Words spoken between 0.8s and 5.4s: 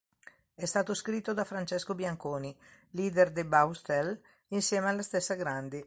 scritto da Francesco Bianconi, leader dei Baustelle, insieme alla stessa